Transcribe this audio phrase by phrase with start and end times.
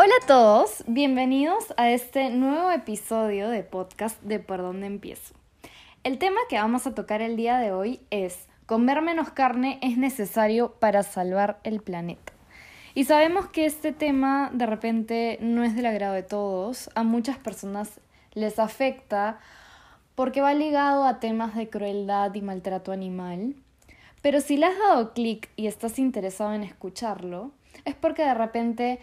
[0.00, 5.34] Hola a todos, bienvenidos a este nuevo episodio de podcast de Por dónde empiezo.
[6.04, 9.98] El tema que vamos a tocar el día de hoy es comer menos carne es
[9.98, 12.32] necesario para salvar el planeta.
[12.94, 17.36] Y sabemos que este tema de repente no es del agrado de todos, a muchas
[17.36, 18.00] personas
[18.34, 19.40] les afecta
[20.14, 23.56] porque va ligado a temas de crueldad y maltrato animal.
[24.22, 27.50] Pero si le has dado clic y estás interesado en escucharlo,
[27.84, 29.00] es porque de repente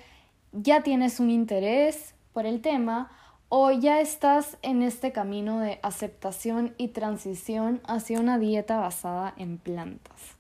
[0.56, 3.12] ya tienes un interés por el tema
[3.50, 9.58] o ya estás en este camino de aceptación y transición hacia una dieta basada en
[9.58, 10.36] plantas.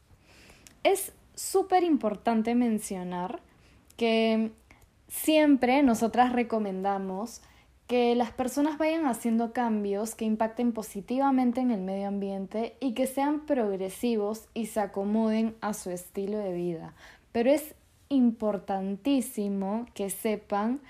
[0.83, 3.39] Es súper importante mencionar
[3.97, 4.51] que
[5.07, 7.41] siempre nosotras recomendamos
[7.87, 13.05] que las personas vayan haciendo cambios que impacten positivamente en el medio ambiente y que
[13.05, 16.95] sean progresivos y se acomoden a su estilo de vida.
[17.31, 17.75] Pero es
[18.09, 20.81] importantísimo que sepan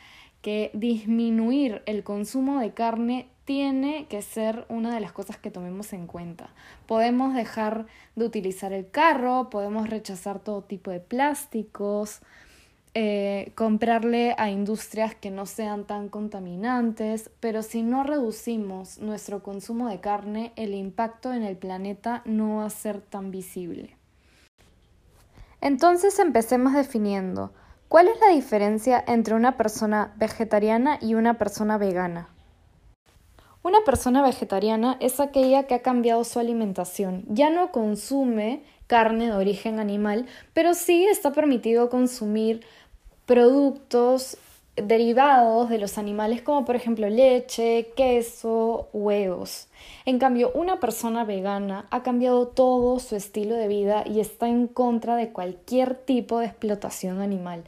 [0.42, 5.94] que disminuir el consumo de carne tiene que ser una de las cosas que tomemos
[5.94, 6.50] en cuenta.
[6.88, 7.86] Podemos dejar
[8.16, 12.22] de utilizar el carro, podemos rechazar todo tipo de plásticos,
[12.96, 19.90] eh, comprarle a industrias que no sean tan contaminantes, pero si no reducimos nuestro consumo
[19.90, 23.96] de carne, el impacto en el planeta no va a ser tan visible.
[25.66, 27.52] Entonces empecemos definiendo,
[27.88, 32.30] ¿cuál es la diferencia entre una persona vegetariana y una persona vegana?
[33.64, 39.36] Una persona vegetariana es aquella que ha cambiado su alimentación, ya no consume carne de
[39.36, 42.64] origen animal, pero sí está permitido consumir
[43.26, 44.38] productos
[44.76, 49.68] derivados de los animales como por ejemplo leche, queso, huevos.
[50.06, 54.68] En cambio, una persona vegana ha cambiado todo su estilo de vida y está en
[54.68, 57.64] contra de cualquier tipo de explotación animal.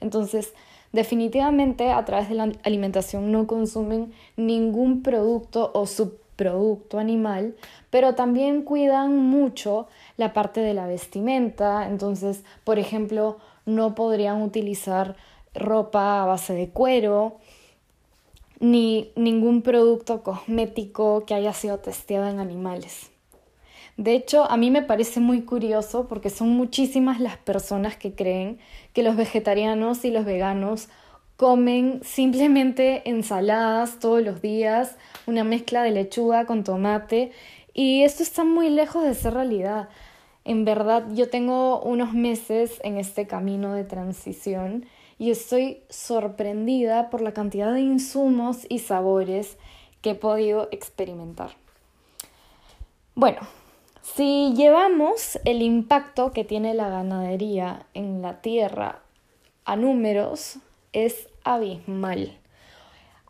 [0.00, 0.52] Entonces,
[0.92, 7.54] definitivamente a través de la alimentación no consumen ningún producto o subproducto animal,
[7.88, 11.88] pero también cuidan mucho la parte de la vestimenta.
[11.88, 15.16] Entonces, por ejemplo, no podrían utilizar
[15.54, 17.38] ropa a base de cuero,
[18.60, 23.10] ni ningún producto cosmético que haya sido testeado en animales.
[23.96, 28.58] De hecho, a mí me parece muy curioso porque son muchísimas las personas que creen
[28.92, 30.88] que los vegetarianos y los veganos
[31.36, 34.96] comen simplemente ensaladas todos los días,
[35.26, 37.32] una mezcla de lechuga con tomate,
[37.72, 39.88] y esto está muy lejos de ser realidad.
[40.44, 44.86] En verdad, yo tengo unos meses en este camino de transición
[45.20, 49.58] y estoy sorprendida por la cantidad de insumos y sabores
[50.00, 51.50] que he podido experimentar.
[53.14, 53.40] Bueno,
[54.00, 59.02] si llevamos el impacto que tiene la ganadería en la tierra
[59.66, 60.56] a números,
[60.94, 62.38] es abismal.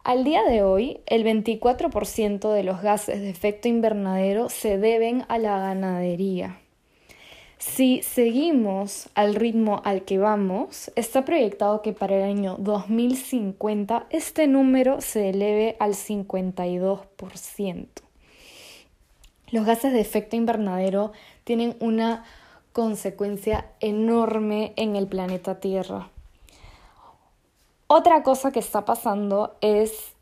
[0.04, 5.38] Al día de hoy, el 24% de los gases de efecto invernadero se deben a
[5.38, 6.60] la ganadería.
[7.60, 14.46] Si seguimos al ritmo al que vamos, está proyectado que para el año 2050 este
[14.46, 17.86] número se eleve al 52%.
[19.50, 21.12] Los gases de efecto invernadero
[21.44, 22.24] tienen una
[22.72, 26.08] consecuencia enorme en el planeta Tierra.
[27.88, 30.14] Otra cosa que está pasando es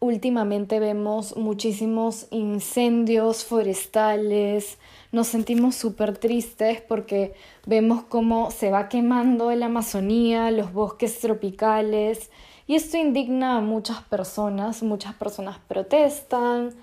[0.00, 4.78] últimamente vemos muchísimos incendios forestales,
[5.12, 7.34] nos sentimos súper tristes porque
[7.64, 12.30] vemos cómo se va quemando la Amazonía, los bosques tropicales,
[12.66, 16.74] y esto indigna a muchas personas, muchas personas protestan,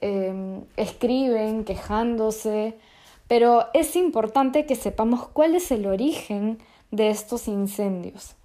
[0.00, 2.76] em, escriben quejándose,
[3.28, 6.58] pero es importante que sepamos cuál es el origen
[6.90, 8.36] de estos incendios.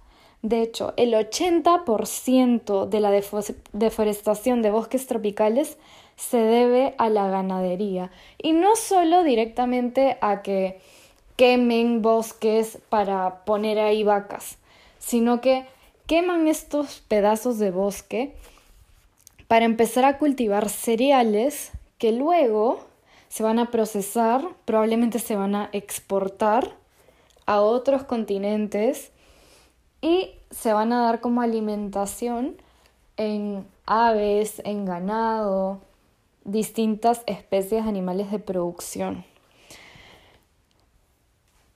[0.42, 5.78] De hecho, el 80% de la deforestación de bosques tropicales
[6.16, 8.10] se debe a la ganadería.
[8.40, 10.80] Y no solo directamente a que
[11.36, 14.58] quemen bosques para poner ahí vacas,
[14.98, 15.66] sino que
[16.06, 18.34] queman estos pedazos de bosque
[19.46, 22.80] para empezar a cultivar cereales que luego
[23.28, 26.74] se van a procesar, probablemente se van a exportar
[27.46, 29.12] a otros continentes
[30.00, 32.56] y se van a dar como alimentación
[33.16, 35.80] en aves, en ganado,
[36.44, 39.24] distintas especies de animales de producción.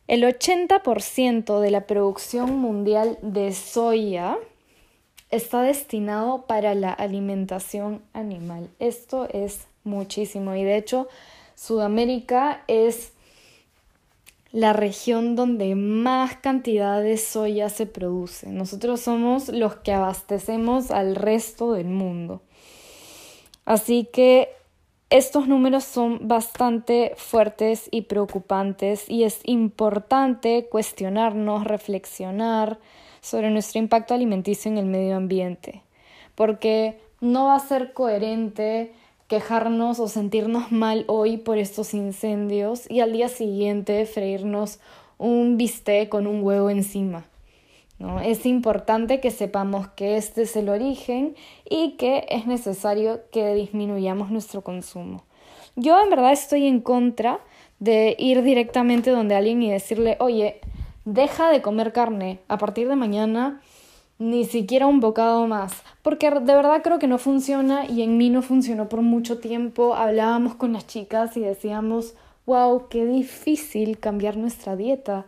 [0.08, 4.36] El 80% de la producción mundial de soya
[5.30, 8.68] está destinado para la alimentación animal.
[8.78, 11.08] Esto es muchísimo y de hecho
[11.54, 13.11] Sudamérica es
[14.52, 18.48] la región donde más cantidad de soya se produce.
[18.50, 22.42] Nosotros somos los que abastecemos al resto del mundo.
[23.64, 24.50] Así que
[25.08, 32.78] estos números son bastante fuertes y preocupantes y es importante cuestionarnos, reflexionar
[33.20, 35.82] sobre nuestro impacto alimenticio en el medio ambiente,
[36.34, 38.92] porque no va a ser coherente
[39.32, 44.78] quejarnos o sentirnos mal hoy por estos incendios y al día siguiente freírnos
[45.16, 47.24] un bistec con un huevo encima.
[47.98, 48.20] ¿no?
[48.20, 51.34] Es importante que sepamos que este es el origen
[51.64, 55.24] y que es necesario que disminuyamos nuestro consumo.
[55.76, 57.40] Yo en verdad estoy en contra
[57.78, 60.60] de ir directamente donde alguien y decirle, oye,
[61.06, 63.62] deja de comer carne, a partir de mañana
[64.22, 68.30] ni siquiera un bocado más, porque de verdad creo que no funciona y en mí
[68.30, 69.94] no funcionó por mucho tiempo.
[69.94, 72.14] Hablábamos con las chicas y decíamos,
[72.46, 75.26] wow, qué difícil cambiar nuestra dieta.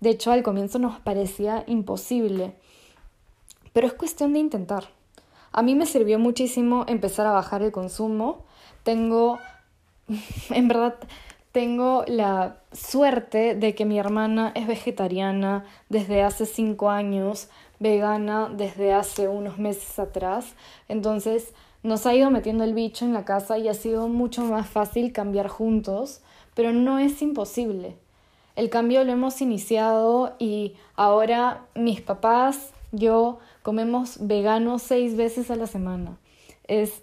[0.00, 2.54] De hecho, al comienzo nos parecía imposible,
[3.74, 4.88] pero es cuestión de intentar.
[5.52, 8.46] A mí me sirvió muchísimo empezar a bajar el consumo.
[8.82, 9.38] Tengo,
[10.50, 10.94] en verdad,
[11.52, 17.48] tengo la suerte de que mi hermana es vegetariana desde hace cinco años
[17.82, 20.54] vegana desde hace unos meses atrás.
[20.88, 21.52] Entonces
[21.82, 25.12] nos ha ido metiendo el bicho en la casa y ha sido mucho más fácil
[25.12, 26.22] cambiar juntos,
[26.54, 27.96] pero no es imposible.
[28.54, 35.56] El cambio lo hemos iniciado y ahora mis papás, yo comemos vegano seis veces a
[35.56, 36.18] la semana.
[36.68, 37.02] Es,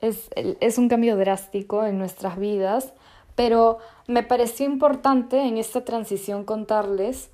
[0.00, 2.92] es, es un cambio drástico en nuestras vidas,
[3.34, 7.30] pero me pareció importante en esta transición contarles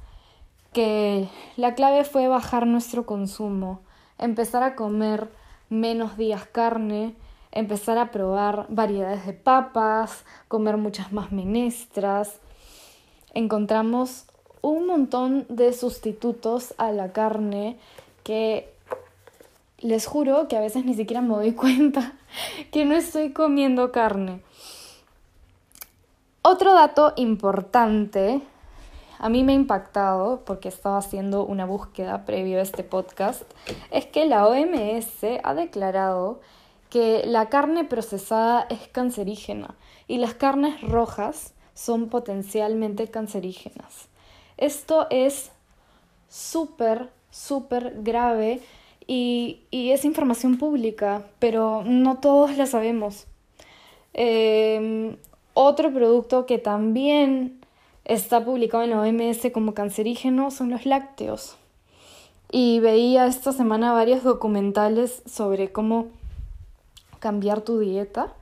[0.73, 3.81] que la clave fue bajar nuestro consumo,
[4.19, 5.31] empezar a comer
[5.69, 7.15] menos días carne,
[7.53, 12.41] empezar a probar variedades de papas, comer muchas más menestras.
[13.33, 14.27] Encontramos
[14.61, 17.79] un montón de sustitutos a la carne
[18.25, 18.73] que
[19.79, 22.15] les juro que a veces ni siquiera me doy cuenta
[22.71, 24.41] que no estoy comiendo carne.
[26.49, 28.41] Otro dato importante
[29.19, 33.43] a mí me ha impactado, porque estaba haciendo una búsqueda previo a este podcast,
[33.91, 36.41] es que la OMS ha declarado
[36.89, 39.75] que la carne procesada es cancerígena
[40.07, 44.07] y las carnes rojas son potencialmente cancerígenas.
[44.57, 45.51] Esto es
[46.29, 48.61] súper, súper grave
[49.09, 53.27] y, es información pública, pero no todos la sabemos.
[54.13, 55.17] Em,
[55.59, 57.59] otro producto que también
[58.05, 61.57] está publicado en la OMS como cancerígeno son los lácteos.
[62.53, 66.09] Y veía esta semana varios documentales sobre cómo
[67.21, 68.35] cambiar tu dieta.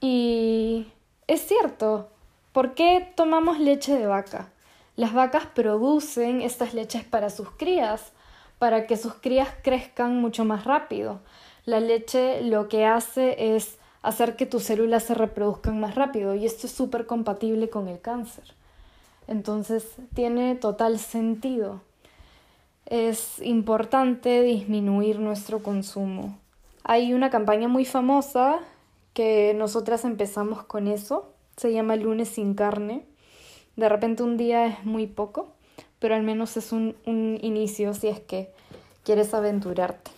[0.00, 0.86] Y
[1.26, 2.08] es cierto,
[2.52, 4.48] ¿por qué tomamos leche de vaca?
[4.96, 8.12] Las vacas producen estas leches para sus crías,
[8.58, 11.20] para que sus crías crezcan mucho más rápido.
[11.66, 16.46] La leche lo que hace es hacer que tus células se reproduzcan más rápido y
[16.46, 18.44] esto es súper compatible con el cáncer.
[19.26, 21.80] Entonces tiene total sentido.
[22.86, 26.38] Es importante disminuir nuestro consumo.
[26.82, 28.58] Hay una campaña muy famosa
[29.14, 31.32] que nosotras empezamos con eso.
[31.56, 33.04] Se llama Lunes sin carne.
[33.76, 35.52] De repente un día es muy poco,
[35.98, 38.50] pero al menos es un, un inicio si es que
[39.04, 40.10] quieres aventurarte.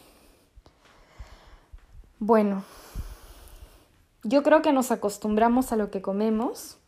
[2.19, 2.65] Bueno,
[4.23, 6.79] yo creo que nos acostumbramos a lo que comemos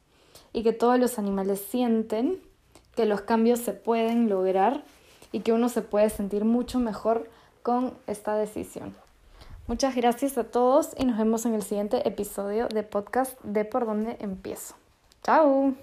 [0.53, 2.41] y que todos los animales sienten
[2.95, 4.85] que los cambios se pueden lograr
[5.33, 7.29] y que uno se puede sentir mucho mejor
[7.63, 8.95] con esta decisión.
[9.67, 13.87] Muchas gracias a todos y nos vemos en el siguiente episodio de podcast de Por
[13.87, 14.75] dónde empiezo.
[15.23, 15.75] Chao.